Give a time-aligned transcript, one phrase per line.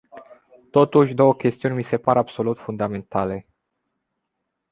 [0.71, 3.47] Totuși, două chestiuni mi se par absolut fundamentale.